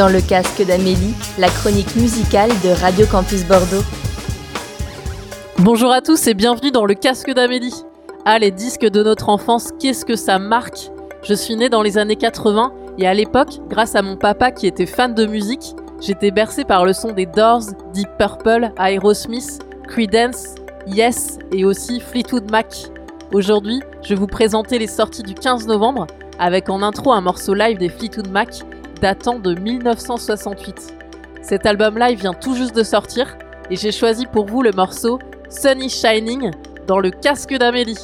[0.00, 3.84] Dans le casque d'Amélie, la chronique musicale de Radio Campus Bordeaux.
[5.58, 7.74] Bonjour à tous et bienvenue dans le casque d'Amélie.
[8.24, 10.90] Ah, les disques de notre enfance, qu'est-ce que ça marque
[11.22, 14.66] Je suis née dans les années 80 et à l'époque, grâce à mon papa qui
[14.66, 20.54] était fan de musique, j'étais bercée par le son des Doors, Deep Purple, Aerosmith, Creedence,
[20.86, 22.74] Yes et aussi Fleetwood Mac.
[23.34, 26.06] Aujourd'hui, je vais vous présenter les sorties du 15 novembre
[26.38, 28.64] avec en intro un morceau live des Fleetwood Mac
[29.00, 30.94] datant de 1968.
[31.42, 33.36] Cet album live vient tout juste de sortir
[33.70, 35.18] et j'ai choisi pour vous le morceau
[35.48, 36.50] Sunny Shining
[36.86, 37.98] dans le casque d'Amélie.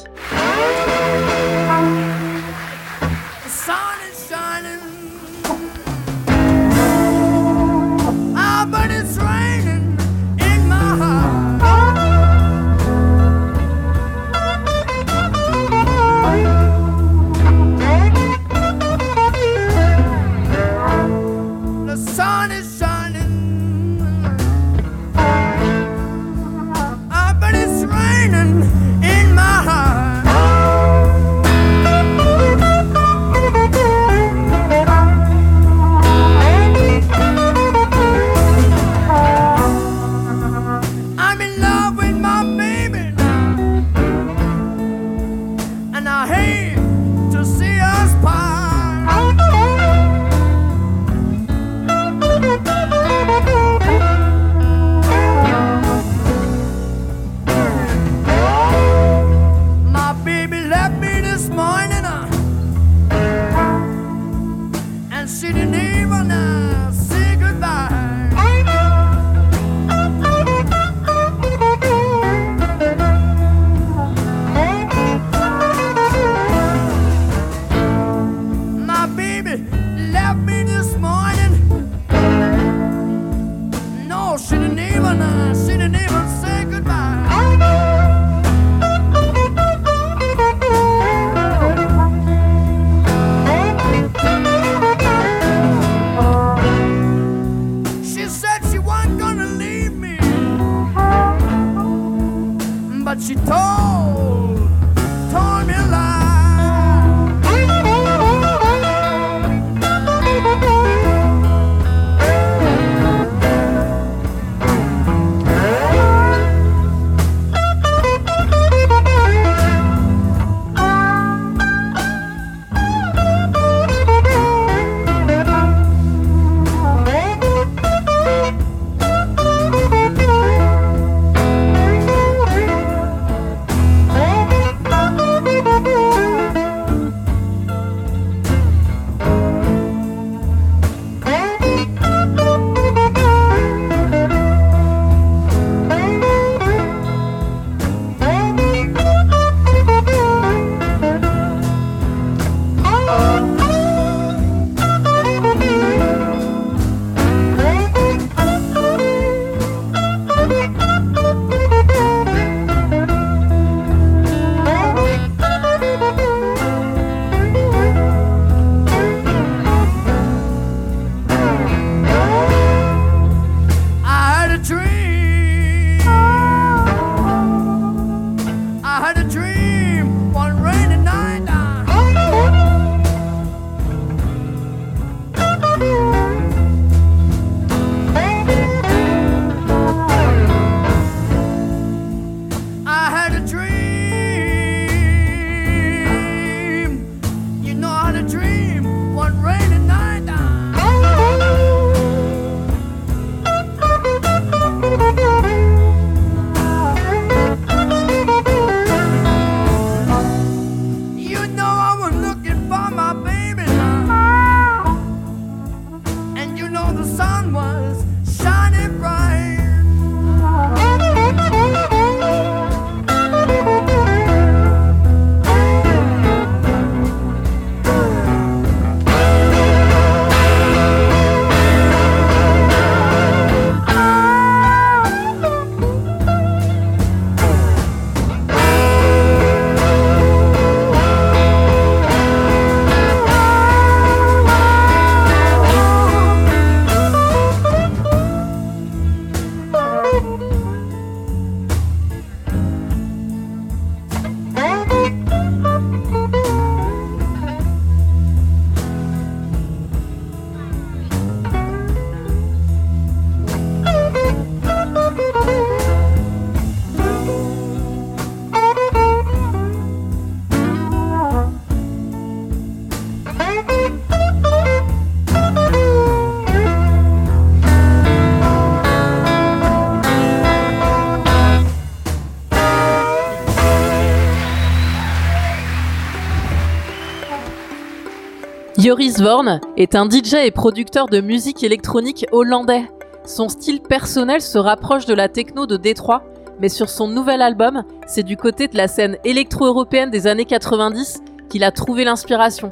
[288.87, 292.89] Joris Vorn est un DJ et producteur de musique électronique hollandais.
[293.25, 296.23] Son style personnel se rapproche de la techno de Détroit,
[296.61, 301.21] mais sur son nouvel album, c'est du côté de la scène électro-européenne des années 90
[301.49, 302.69] qu'il a trouvé l'inspiration.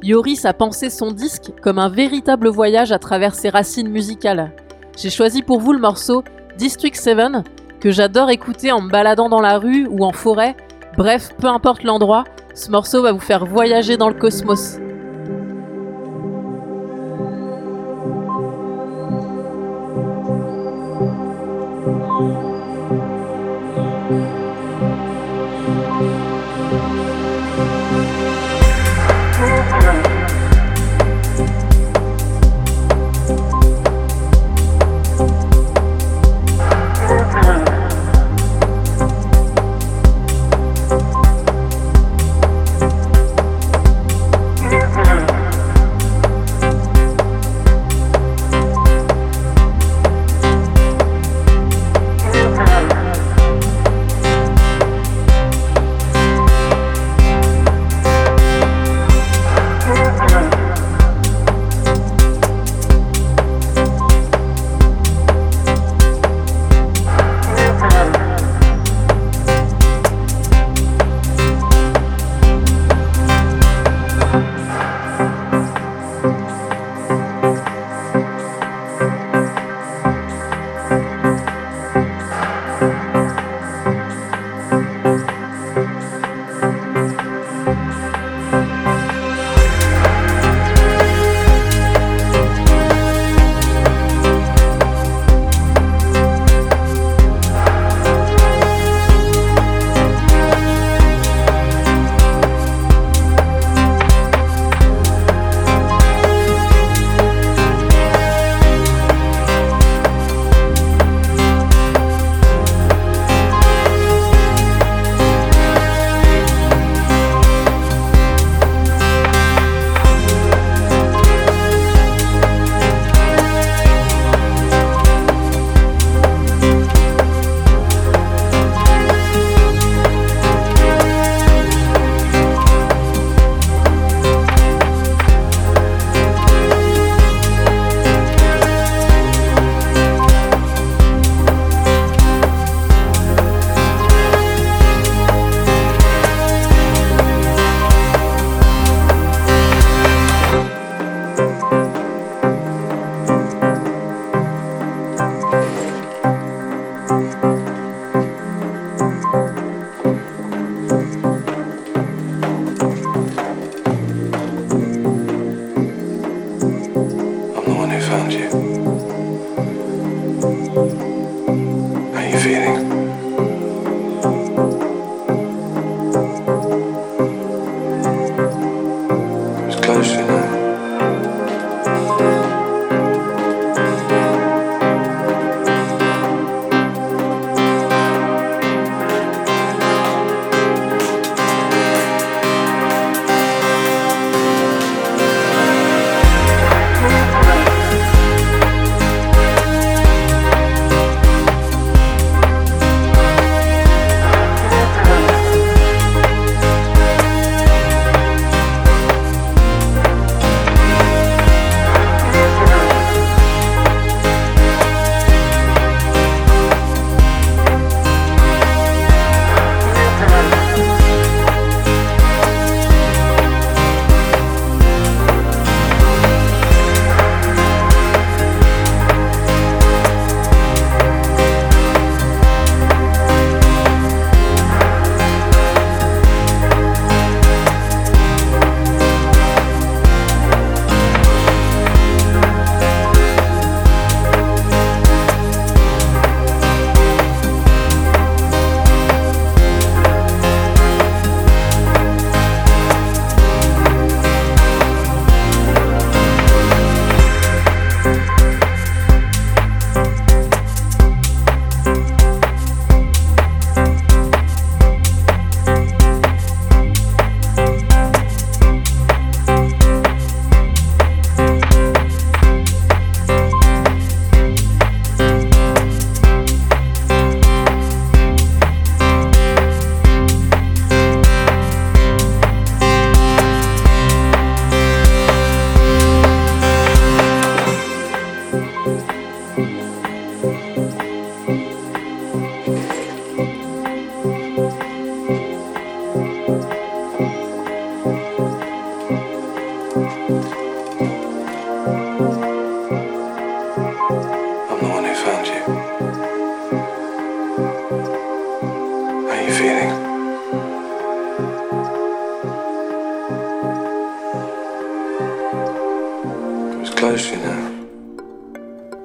[0.00, 4.52] Yoris a pensé son disque comme un véritable voyage à travers ses racines musicales.
[4.96, 6.22] J'ai choisi pour vous le morceau
[6.56, 7.18] District 7,
[7.80, 10.56] que j'adore écouter en me baladant dans la rue ou en forêt.
[10.96, 12.22] Bref, peu importe l'endroit,
[12.54, 14.78] ce morceau va vous faire voyager dans le cosmos.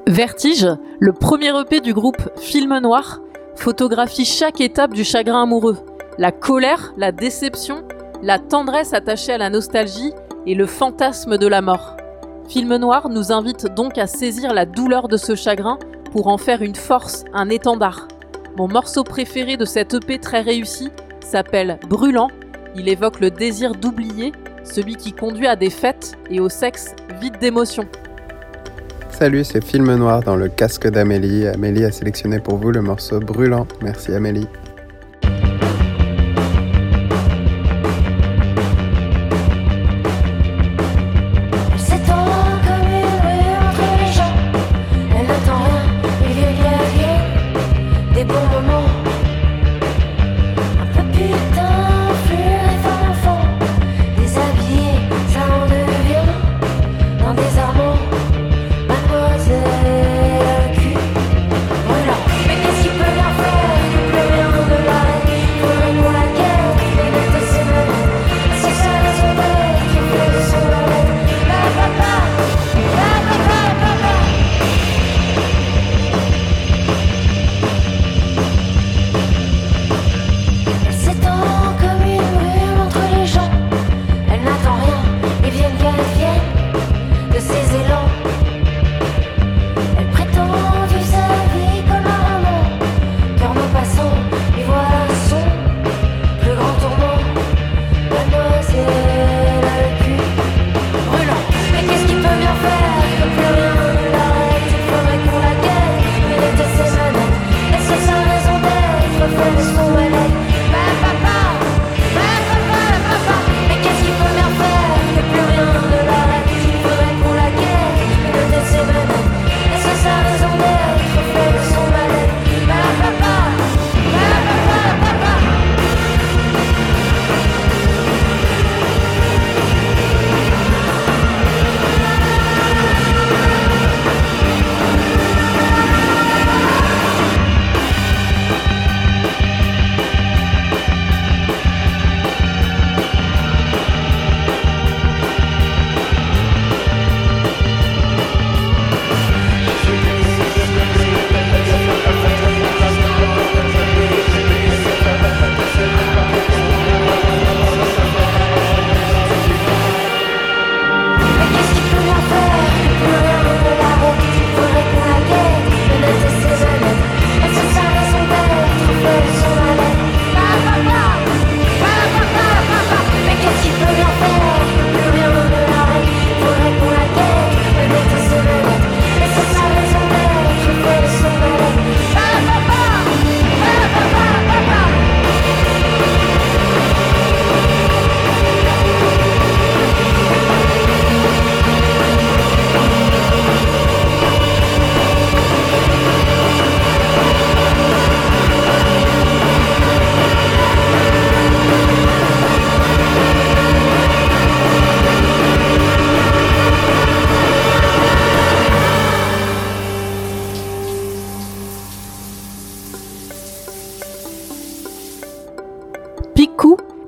[0.06, 0.68] Vertige,
[1.00, 3.20] le premier EP du groupe Film Noir,
[3.56, 5.80] photographie chaque étape du chagrin amoureux,
[6.20, 7.84] la colère, la déception,
[8.22, 10.14] la tendresse attachée à la nostalgie
[10.46, 11.98] et le fantasme de la mort.
[12.48, 15.80] Film Noir nous invite donc à saisir la douleur de ce chagrin
[16.12, 18.08] pour en faire une force, un étendard.
[18.56, 20.92] Mon morceau préféré de cette EP très réussi
[21.22, 22.30] s'appelle Brûlant.
[22.76, 24.32] Il évoque le désir d'oublier,
[24.64, 27.88] celui qui conduit à des fêtes et au sexe vide d'émotions.
[29.10, 31.48] Salut, c'est Film Noir dans le casque d'Amélie.
[31.48, 33.68] Amélie a sélectionné pour vous le morceau Brûlant.
[33.82, 34.48] Merci Amélie.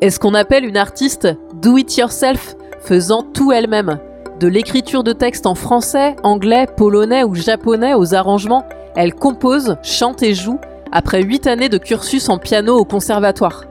[0.05, 3.99] Est ce qu'on appelle une artiste do it yourself, faisant tout elle-même.
[4.39, 10.21] De l'écriture de textes en français, anglais, polonais ou japonais aux arrangements, elle compose, chante
[10.21, 10.59] et joue
[10.91, 13.65] après 8 années de cursus en piano au conservatoire.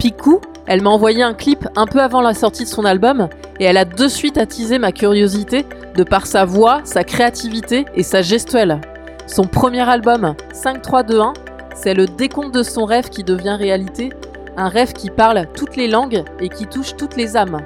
[0.00, 3.28] Picou, elle m'a envoyé un clip un peu avant la sortie de son album
[3.60, 8.02] et elle a de suite attisé ma curiosité de par sa voix, sa créativité et
[8.02, 8.80] sa gestuelle.
[9.28, 11.34] Son premier album, 5321,
[11.76, 14.10] c'est le décompte de son rêve qui devient réalité
[14.58, 17.60] un rêve qui parle toutes les langues et qui touche toutes les âmes.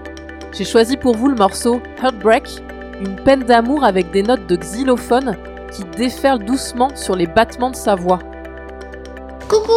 [0.52, 2.44] J'ai choisi pour vous le morceau Heartbreak,
[3.00, 5.36] une peine d'amour avec des notes de xylophone
[5.72, 8.18] qui déferlent doucement sur les battements de sa voix.
[9.48, 9.72] Coucou,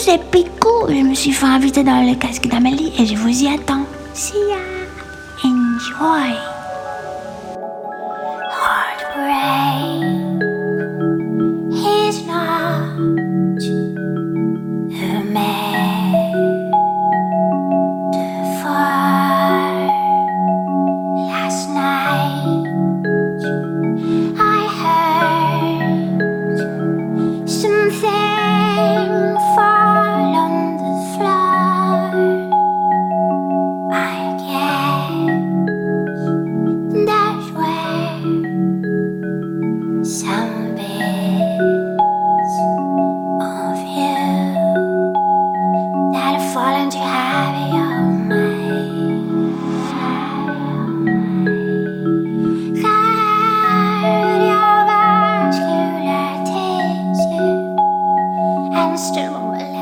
[0.00, 0.88] c'est Pico.
[0.88, 3.84] Je me suis fait inviter dans le casque d'Amélie et je vous y attends.
[4.14, 4.56] See ya.
[5.44, 6.34] Enjoy.
[58.96, 59.73] still away.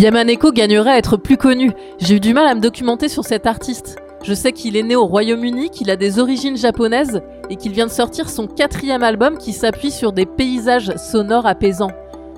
[0.00, 1.72] Yamaneko gagnerait à être plus connu.
[1.98, 3.98] J'ai eu du mal à me documenter sur cet artiste.
[4.24, 7.84] Je sais qu'il est né au Royaume-Uni, qu'il a des origines japonaises et qu'il vient
[7.84, 11.90] de sortir son quatrième album qui s'appuie sur des paysages sonores apaisants.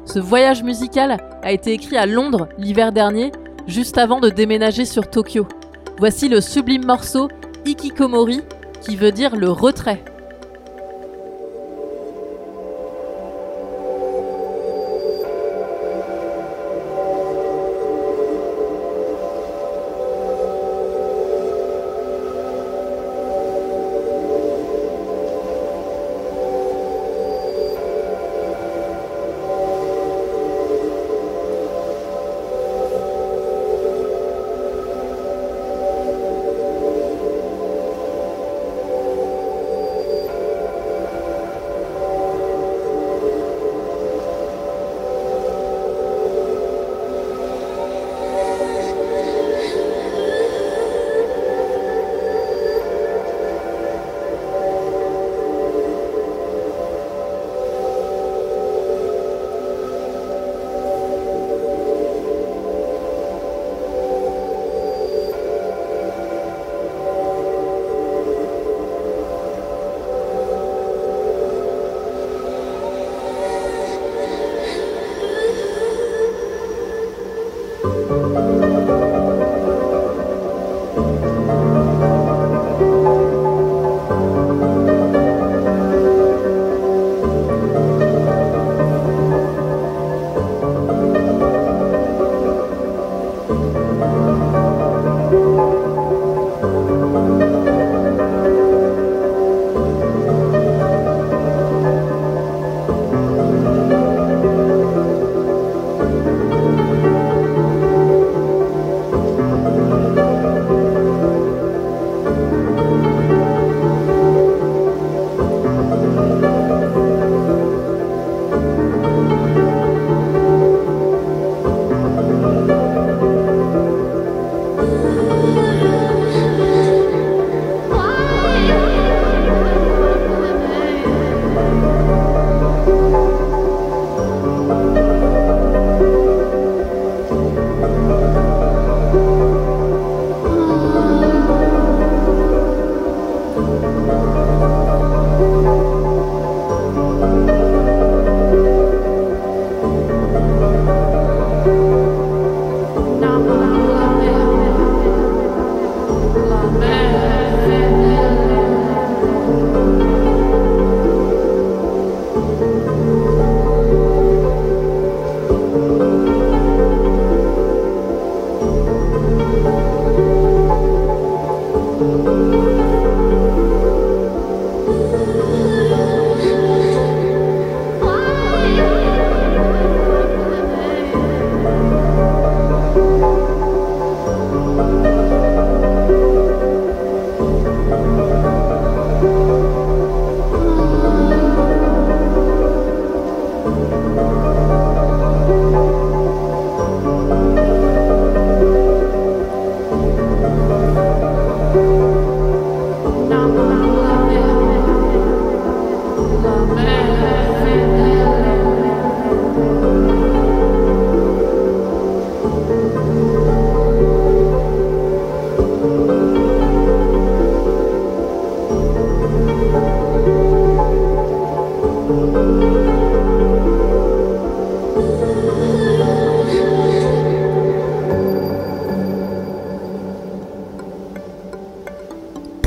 [0.07, 3.31] Ce voyage musical a été écrit à Londres l'hiver dernier,
[3.69, 5.47] juste avant de déménager sur Tokyo.
[5.99, 7.29] Voici le sublime morceau
[7.65, 8.41] Ikikomori,
[8.81, 10.03] qui veut dire le retrait.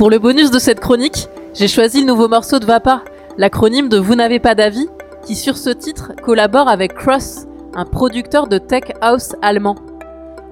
[0.06, 3.02] Pour le bonus de cette chronique, j'ai choisi le nouveau morceau de Vapa,
[3.38, 4.86] l'acronyme de Vous n'avez pas d'avis,
[5.26, 9.74] qui sur ce titre collabore avec Cross, un producteur de tech house allemand.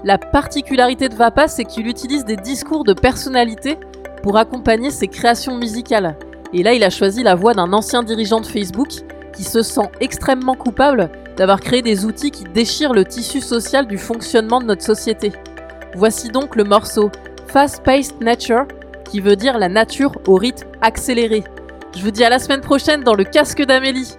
[0.03, 3.79] La particularité de Vapa, c'est qu'il utilise des discours de personnalité
[4.25, 6.17] pour accompagner ses créations musicales.
[6.53, 8.89] Et là, il a choisi la voix d'un ancien dirigeant de Facebook
[9.37, 13.99] qui se sent extrêmement coupable d'avoir créé des outils qui déchirent le tissu social du
[13.99, 15.33] fonctionnement de notre société.
[15.95, 17.13] Voici donc le morceau
[17.47, 18.67] Fast Paced Nature
[19.15, 21.45] qui veut dire la nature au rythme accéléré.
[21.97, 24.19] Je vous dis à la semaine prochaine dans le casque d'Amélie.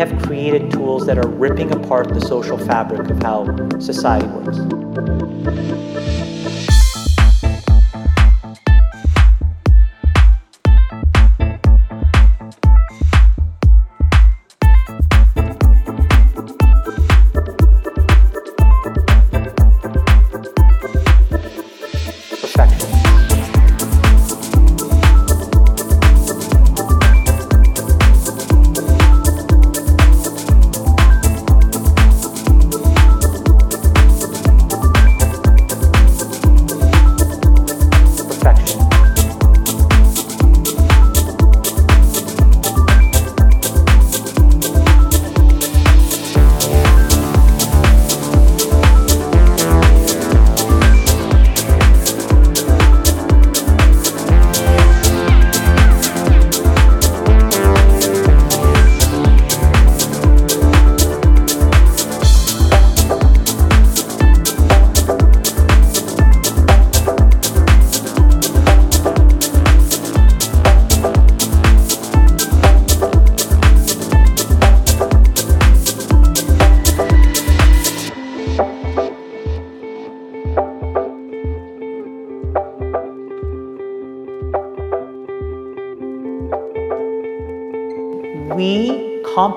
[0.00, 3.44] Have created tools that are ripping apart the social fabric of how
[3.78, 5.69] society works.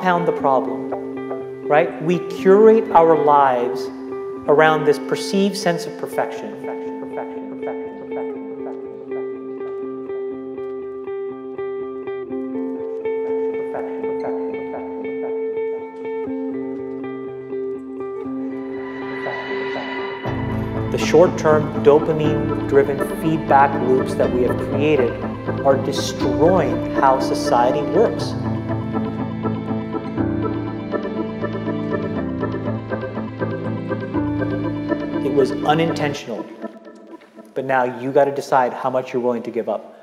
[0.04, 2.04] compound the problem, right?
[2.04, 3.86] We curate our lives
[4.50, 6.62] around this perceived sense of perfection.
[20.92, 25.14] The short term dopamine driven feedback loops that we have created
[25.64, 28.34] are destroying how society works.
[35.44, 36.46] Was unintentional,
[37.54, 40.03] but now you got to decide how much you're willing to give up.